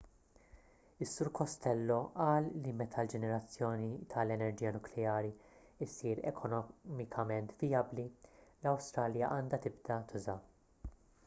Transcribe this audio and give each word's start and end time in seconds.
is-sur 1.05 1.27
costello 1.39 1.97
qal 2.21 2.47
li 2.67 2.71
meta 2.79 3.03
l-ġenerazzjoni 3.03 3.89
tal-enerġija 4.15 4.71
nukleari 4.79 5.31
ssir 5.91 6.23
ekonomikament 6.33 7.55
vijabbli 7.63 8.09
l-awstralja 8.33 9.33
għandha 9.37 9.61
tibda 9.69 10.03
tużaha 10.13 10.95